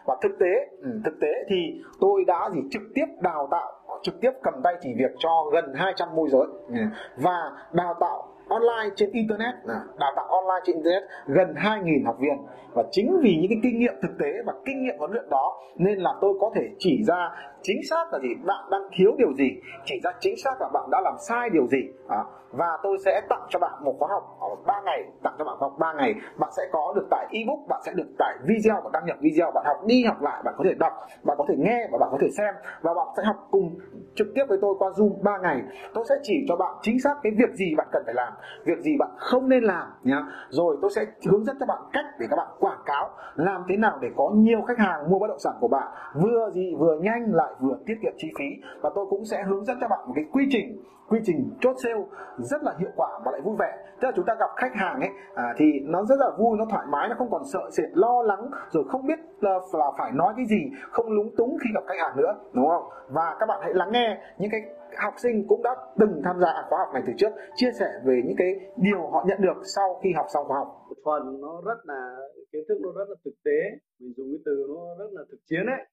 và 0.07 0.17
thực 0.23 0.33
tế 0.41 0.67
ừ, 0.83 0.91
thực 1.05 1.15
tế 1.21 1.29
thì 1.49 1.57
tôi 2.01 2.25
đã 2.27 2.51
gì 2.53 2.61
trực 2.71 2.83
tiếp 2.95 3.07
đào 3.21 3.49
tạo 3.51 3.73
trực 4.03 4.21
tiếp 4.21 4.31
cầm 4.43 4.55
tay 4.65 4.75
chỉ 4.81 4.95
việc 4.97 5.11
cho 5.19 5.45
gần 5.53 5.75
200 5.75 6.09
môi 6.15 6.29
giới. 6.29 6.47
Ừ. 6.69 6.75
Và 7.17 7.53
đào 7.73 7.95
tạo 8.01 8.29
online 8.51 8.95
trên 8.97 9.11
internet 9.13 9.55
đào 9.99 10.13
tạo 10.17 10.27
online 10.27 10.63
trên 10.65 10.77
internet 10.77 11.03
gần 11.27 11.55
2.000 11.55 12.07
học 12.07 12.17
viên. 12.21 12.37
Và 12.75 12.83
chính 12.91 13.21
vì 13.23 13.37
những 13.41 13.51
cái 13.51 13.61
kinh 13.63 13.79
nghiệm 13.79 13.95
thực 14.03 14.19
tế 14.19 14.33
và 14.47 14.53
kinh 14.65 14.83
nghiệm 14.83 14.99
huấn 14.99 15.11
luyện 15.11 15.31
đó 15.31 15.61
nên 15.77 15.99
là 15.99 16.11
tôi 16.21 16.35
có 16.41 16.51
thể 16.55 16.69
chỉ 16.79 17.05
ra 17.07 17.31
chính 17.63 17.81
xác 17.91 18.13
là 18.13 18.19
gì 18.19 18.29
bạn 18.47 18.65
đang 18.71 18.83
thiếu 18.93 19.13
điều 19.19 19.33
gì 19.33 19.51
chỉ 19.85 20.01
ra 20.05 20.11
chính 20.21 20.37
xác 20.45 20.61
là 20.61 20.69
bạn 20.73 20.91
đã 20.91 21.01
làm 21.05 21.15
sai 21.29 21.51
điều 21.51 21.67
gì. 21.67 21.83
À, 22.09 22.25
và 22.53 22.79
tôi 22.83 22.97
sẽ 23.05 23.21
tặng 23.29 23.47
cho 23.49 23.59
bạn 23.59 23.85
một 23.85 23.95
khóa 23.99 24.09
học 24.13 24.37
ở 24.41 24.49
3 24.67 24.81
ngày 24.85 25.05
tặng 25.23 25.35
cho 25.39 25.45
bạn 25.45 25.57
học 25.61 25.73
3 25.79 25.93
ngày. 25.93 26.15
Bạn 26.39 26.51
sẽ 26.57 26.63
có 26.73 26.93
được 26.97 27.07
tải 27.11 27.27
ebook 27.33 27.59
bạn 27.69 27.81
sẽ 27.87 27.93
được 27.95 28.09
tải 28.19 28.35
video 28.45 28.81
và 28.85 28.91
đăng 28.93 29.07
nhập 29.07 29.17
video 29.21 29.51
bạn 29.51 29.65
học 29.67 29.77
đi 29.87 30.05
học 30.05 30.23
lại 30.23 30.43
bạn 30.45 30.55
có 30.59 30.65
thể 30.65 30.75
đọc 30.75 30.93
bạn 31.23 31.37
có 31.39 31.45
thể 31.49 31.55
nghe 31.59 31.89
và 31.93 31.99
bạn 31.99 32.09
có 32.13 32.19
thể 32.21 32.29
xem. 32.39 32.55
Và 32.83 32.95
bạn 32.95 33.07
sẽ 33.17 33.23
học 33.27 33.37
cùng 33.51 33.79
trực 34.15 34.27
tiếp 34.35 34.45
với 34.49 34.59
tôi 34.63 34.75
qua 34.79 34.91
zoom 34.91 35.23
3 35.23 35.39
ngày. 35.39 35.63
Tôi 35.95 36.05
sẽ 36.09 36.15
chỉ 36.23 36.45
cho 36.49 36.57
bạn 36.57 36.75
chính 36.83 37.01
xác 37.01 37.15
cái 37.23 37.33
việc 37.39 37.55
gì 37.55 37.75
bạn 37.77 37.87
cần 37.93 38.03
phải 38.07 38.15
làm 38.15 38.33
việc 38.65 38.79
gì 38.79 38.97
bạn 38.99 39.11
không 39.17 39.49
nên 39.49 39.65
làm 39.65 39.87
nhá. 40.03 40.23
Rồi 40.49 40.77
tôi 40.83 40.91
sẽ 40.97 41.07
hướng 41.31 41.45
dẫn 41.45 41.57
cho 41.61 41.67
bạn 41.67 41.79
cách 41.93 42.05
để 42.19 42.27
các 42.31 42.37
bạn 42.37 42.49
quảng 42.59 42.83
cáo 42.87 43.11
làm 43.35 43.65
thế 43.69 43.77
nào 43.77 43.99
để 44.01 44.09
có 44.17 44.31
nhiều 44.35 44.63
khách 44.63 44.79
hàng 44.79 45.11
mua 45.11 45.19
bất 45.19 45.27
động 45.27 45.39
sản 45.39 45.55
của 45.61 45.69
bạn. 45.69 45.89
Vừa 46.15 46.51
gì 46.55 46.75
vừa 46.79 46.99
nhanh 47.01 47.35
lại 47.35 47.53
vừa 47.61 47.77
tiết 47.87 47.95
kiệm 48.03 48.13
chi 48.17 48.29
phí. 48.39 48.45
Và 48.83 48.91
tôi 48.95 49.07
cũng 49.11 49.25
sẽ 49.25 49.43
hướng 49.43 49.65
dẫn 49.65 49.79
cho 49.81 49.89
bạn 49.89 50.01
một 50.07 50.13
cái 50.17 50.25
quy 50.33 50.47
trình 50.51 50.85
quy 51.09 51.21
trình 51.25 51.51
chốt 51.61 51.77
sale 51.83 52.05
rất 52.39 52.63
là 52.63 52.75
hiệu 52.79 52.91
quả 52.97 53.09
và 53.25 53.33
lại 53.33 53.41
vui 53.41 53.57
vẻ. 53.59 53.77
Tức 54.01 54.07
là 54.09 54.13
chúng 54.17 54.25
ta 54.25 54.35
gặp 54.35 54.51
khách 54.57 54.75
hàng 54.75 55.01
ấy 55.01 55.11
à, 55.35 55.55
thì 55.57 55.65
nó 55.83 56.05
rất 56.05 56.19
là 56.19 56.31
vui 56.39 56.59
nó 56.59 56.65
thoải 56.71 56.87
mái 56.89 57.09
nó 57.09 57.15
không 57.19 57.31
còn 57.31 57.43
sợ 57.53 57.61
sệt 57.71 57.91
lo 57.93 58.23
lắng 58.23 58.51
rồi 58.71 58.85
không 58.89 59.07
biết 59.07 59.19
là, 59.41 59.59
là 59.73 59.87
phải 59.99 60.13
nói 60.13 60.35
cái 60.37 60.47
gì 60.47 60.71
không 60.91 61.07
lúng 61.11 61.37
túng 61.37 61.57
khi 61.65 61.71
gặp 61.75 61.85
khách 61.87 61.99
hàng 61.99 62.17
nữa 62.17 62.35
đúng 62.53 62.69
không? 62.69 62.85
Và 63.09 63.37
các 63.41 63.47
bạn 63.47 63.61
hãy 63.63 63.75
lắng 63.75 63.93
nghe 63.93 64.19
những 64.39 64.51
cái 64.51 64.61
học 64.97 65.15
sinh 65.17 65.47
cũng 65.49 65.63
đã 65.63 65.71
từng 65.99 66.23
tham 66.25 66.41
gia 66.41 66.53
khóa 66.69 66.79
học 66.79 66.89
này 66.95 67.03
từ 67.07 67.13
trước 67.19 67.33
chia 67.55 67.73
sẻ 67.79 67.87
về 68.05 68.23
những 68.25 68.37
cái 68.39 68.55
điều 68.77 69.11
họ 69.11 69.25
nhận 69.29 69.39
được 69.41 69.63
sau 69.77 70.01
khi 70.03 70.13
học 70.13 70.27
xong 70.35 70.47
khóa 70.47 70.59
học. 70.59 70.69
Một 70.89 70.97
phần 71.05 71.41
nó 71.41 71.63
rất 71.67 71.79
là 71.85 72.17
kiến 72.53 72.63
thức 72.69 72.79
nó 72.83 72.93
rất 72.99 73.09
là 73.09 73.15
thực 73.25 73.35
tế 73.45 73.59
mình 73.99 74.13
dùng 74.17 74.27
cái 74.33 74.41
từ 74.45 74.67
nó 74.69 74.97
rất 74.99 75.11
là 75.13 75.23
thực 75.31 75.39
chiến 75.49 75.67
đấy. 75.67 75.87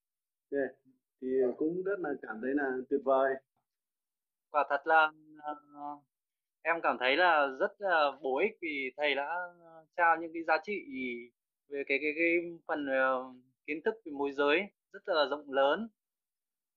Yeah. 0.52 0.70
thì 1.22 1.28
cũng 1.58 1.84
rất 1.86 2.00
là 2.00 2.10
cảm 2.22 2.40
thấy 2.42 2.52
là 2.54 2.72
tuyệt 2.90 3.02
vời. 3.06 3.34
Quả 4.52 4.66
thật 4.70 4.88
là 4.88 5.12
uh, 5.52 6.04
em 6.62 6.76
cảm 6.84 6.98
thấy 7.00 7.18
là 7.18 7.48
rất 7.60 7.72
là 7.80 8.12
bổ 8.22 8.40
ích 8.40 8.58
vì 8.62 8.92
thầy 8.98 9.16
đã 9.16 9.30
trao 9.98 10.18
những 10.18 10.32
cái 10.34 10.44
giá 10.44 10.58
trị 10.64 10.86
về 11.70 11.84
cái 11.88 11.98
cái 12.02 12.12
cái 12.16 12.60
phần 12.68 12.86
uh, 12.86 13.36
kiến 13.68 13.82
thức 13.86 13.96
về 14.06 14.12
môi 14.12 14.32
giới 14.32 14.62
rất 14.94 15.02
là 15.06 15.26
rộng 15.30 15.52
lớn 15.52 15.88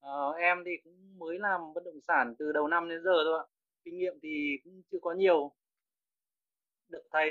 uh, 0.06 0.36
em 0.36 0.62
thì 0.66 0.70
cũng 0.84 1.18
mới 1.18 1.38
làm 1.38 1.60
bất 1.74 1.84
động 1.84 2.00
sản 2.08 2.34
từ 2.38 2.52
đầu 2.52 2.68
năm 2.68 2.88
đến 2.88 3.02
giờ 3.04 3.24
thôi 3.24 3.38
ạ. 3.38 3.44
Kinh 3.84 3.98
nghiệm 3.98 4.18
thì 4.22 4.58
cũng 4.64 4.82
chưa 4.92 4.98
có 5.02 5.12
nhiều. 5.12 5.52
Được 6.88 7.02
thầy 7.12 7.30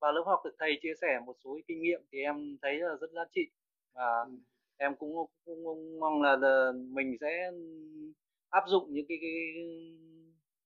vào 0.00 0.12
lớp 0.12 0.22
học 0.26 0.40
được 0.44 0.54
thầy 0.58 0.78
chia 0.82 0.94
sẻ 1.00 1.20
một 1.26 1.36
số 1.44 1.58
kinh 1.68 1.82
nghiệm 1.82 2.00
thì 2.12 2.18
em 2.18 2.58
thấy 2.62 2.74
là 2.78 2.96
rất 3.00 3.10
giá 3.12 3.24
trị. 3.30 3.50
Và 3.94 4.20
ừ. 4.22 4.30
em 4.76 4.96
cũng, 4.96 5.14
cũng, 5.44 5.64
cũng 5.64 6.00
mong 6.00 6.22
là, 6.22 6.36
là 6.36 6.72
mình 6.74 7.16
sẽ 7.20 7.50
áp 8.50 8.64
dụng 8.66 8.92
những 8.92 9.06
cái, 9.08 9.18
cái 9.20 9.30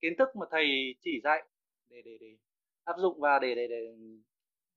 kiến 0.01 0.13
thức 0.17 0.35
mà 0.35 0.45
thầy 0.51 0.95
chỉ 1.01 1.21
dạy 1.23 1.43
để 1.89 2.01
để 2.05 2.17
để 2.21 2.37
áp 2.83 2.95
dụng 2.97 3.19
và 3.19 3.39
để 3.39 3.55
để 3.55 3.67
để 3.67 3.95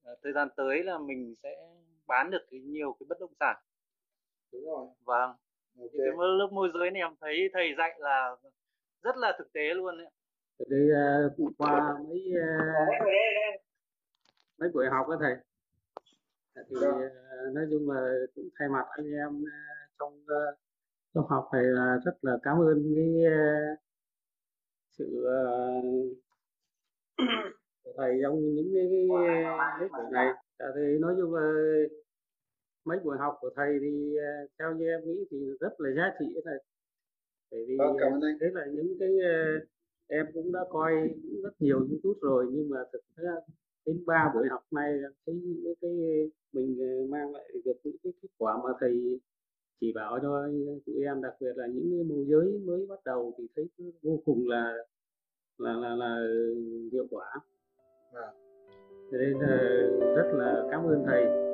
ờ, 0.03 0.17
thời 0.23 0.33
gian 0.33 0.49
tới 0.57 0.85
là 0.85 0.99
mình 0.99 1.35
sẽ 1.43 1.49
bán 2.07 2.31
được 2.31 2.47
cái 2.51 2.61
nhiều 2.61 2.97
cái 3.01 3.07
bất 3.09 3.21
động 3.21 3.33
sản. 3.41 3.57
Đúng 4.53 4.65
rồi. 4.65 4.87
Vâng 5.05 5.31
okay. 5.79 5.91
cái 5.97 6.29
lớp 6.39 6.49
môi 6.53 6.69
giới 6.75 6.91
này 6.91 7.03
em 7.03 7.13
thấy 7.21 7.51
thầy 7.53 7.75
dạy 7.79 7.95
là 7.99 8.37
rất 9.03 9.17
là 9.17 9.35
thực 9.39 9.53
tế 9.53 9.75
luôn 9.75 9.99
đấy 9.99 10.07
đi 10.67 10.91
uh, 11.27 11.53
qua 11.59 11.99
mấy 12.09 12.33
uh, 12.33 13.61
mấy 14.59 14.71
buổi 14.75 14.87
học 14.91 15.07
đó 15.09 15.17
thầy. 15.21 15.35
Thì 16.55 16.77
uh, 16.77 17.55
nói 17.55 17.67
chung 17.71 17.91
là 17.91 18.13
cũng 18.35 18.49
thay 18.59 18.69
mặt 18.69 18.85
anh 18.91 19.13
em 19.13 19.43
uh, 19.43 19.49
trong 19.99 20.13
uh, 20.13 20.59
trong 21.15 21.27
học 21.29 21.49
thầy 21.53 21.63
là 21.63 21.99
rất 22.05 22.15
là 22.23 22.39
cảm 22.43 22.59
ơn 22.61 22.95
cái 22.95 23.25
uh, 23.27 23.79
sự 24.91 25.27
uh, 25.29 26.17
thầy 27.97 28.19
trong 28.23 28.55
những 28.55 28.71
cái, 28.75 28.87
cái 28.91 29.05
mấy 29.09 29.89
buổi 29.89 30.11
này. 30.13 30.33
Thì 30.59 30.99
nói 31.01 31.15
chung 31.19 31.35
là 31.35 31.53
mấy 32.89 32.99
buổi 33.05 33.17
học 33.19 33.35
của 33.41 33.51
thầy 33.57 33.79
thì 33.81 34.17
uh, 34.17 34.51
theo 34.59 34.75
như 34.75 34.89
em 34.89 35.01
nghĩ 35.05 35.25
thì 35.31 35.39
rất 35.61 35.81
là 35.81 35.91
giá 35.97 36.13
trị 36.19 36.27
thầy 36.45 36.59
bởi 37.51 37.65
vì 37.69 37.77
vâng, 37.79 37.97
cảm 38.01 38.13
ơn 38.13 38.21
anh. 38.21 38.39
đấy 38.41 38.51
là 38.55 38.67
những 38.67 38.99
cái 39.01 39.11
uh, 39.11 39.69
em 40.07 40.27
cũng 40.35 40.53
đã 40.53 40.61
coi 40.71 40.93
rất 41.43 41.53
nhiều 41.59 41.79
youtube 41.79 42.19
rồi 42.23 42.47
nhưng 42.53 42.71
mà 42.71 42.79
thực 42.93 43.03
ra 43.17 43.33
đến 43.87 44.03
ba 44.07 44.31
buổi 44.35 44.49
học 44.51 44.63
này 44.71 45.01
thấy 45.27 45.35
những 45.35 45.75
cái 45.81 45.91
mình 46.53 46.79
mang 47.11 47.33
lại 47.33 47.51
được 47.65 47.77
những 47.85 47.97
cái 48.03 48.13
kết 48.23 48.29
quả 48.39 48.57
mà 48.65 48.71
thầy 48.81 49.21
chỉ 49.81 49.93
bảo 49.93 50.19
cho 50.23 50.49
tụi 50.87 51.05
em 51.05 51.23
đặc 51.23 51.35
biệt 51.41 51.53
là 51.57 51.67
những 51.67 52.09
môi 52.09 52.25
giới 52.29 52.59
mới 52.65 52.87
bắt 52.87 52.99
đầu 53.05 53.35
thì 53.39 53.47
thấy 53.57 53.69
vô 54.03 54.23
cùng 54.25 54.49
là 54.49 54.75
là 55.59 55.73
là, 55.73 55.95
là 55.95 56.27
hiệu 56.93 57.07
quả 57.11 57.27
à. 58.13 58.33
nên 59.13 59.39
là 59.39 59.57
rất 60.17 60.31
là 60.33 60.69
cảm 60.71 60.85
ơn 60.85 61.05
thầy 61.07 61.48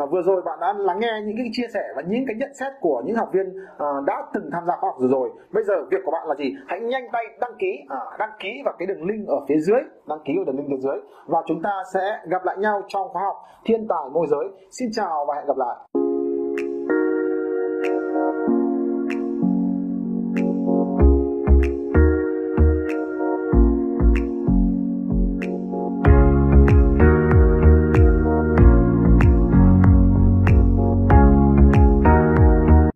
à, 0.00 0.06
vừa 0.06 0.22
rồi 0.22 0.42
bạn 0.42 0.58
đã 0.60 0.72
lắng 0.72 0.98
nghe 1.00 1.12
những 1.26 1.36
cái 1.36 1.46
chia 1.52 1.66
sẻ 1.74 1.82
và 1.96 2.02
những 2.02 2.24
cái 2.26 2.36
nhận 2.38 2.54
xét 2.54 2.72
của 2.80 3.02
những 3.06 3.16
học 3.16 3.28
viên 3.32 3.46
à, 3.78 3.86
đã 4.06 4.22
từng 4.34 4.50
tham 4.52 4.62
gia 4.66 4.76
khóa 4.76 4.90
học 4.90 4.96
rồi 5.00 5.10
rồi. 5.10 5.30
Bây 5.52 5.64
giờ 5.64 5.74
việc 5.90 6.00
của 6.04 6.10
bạn 6.10 6.26
là 6.28 6.34
gì? 6.34 6.54
Hãy 6.66 6.80
nhanh 6.80 7.08
tay 7.12 7.24
đăng 7.40 7.54
ký 7.58 7.72
à, 7.88 7.98
đăng 8.18 8.32
ký 8.40 8.62
vào 8.64 8.74
cái 8.78 8.86
đường 8.86 9.04
link 9.04 9.28
ở 9.28 9.36
phía 9.48 9.58
dưới 9.58 9.80
đăng 10.08 10.20
ký 10.24 10.32
vào 10.36 10.44
đường 10.44 10.56
link 10.56 10.68
phía 10.70 10.80
dưới. 10.80 10.96
Và 11.26 11.42
chúng 11.46 11.62
ta 11.62 11.82
sẽ 11.94 12.18
gặp 12.28 12.44
lại 12.44 12.56
nhau 12.58 12.82
trong 12.88 13.08
khóa 13.12 13.22
học 13.22 13.36
thiên 13.64 13.88
tài 13.88 14.10
môi 14.12 14.26
giới. 14.30 14.44
Xin 14.70 14.88
chào 14.92 15.24
và 15.28 15.34
hẹn 15.34 15.46
gặp 15.46 15.56
lại. 15.56 15.76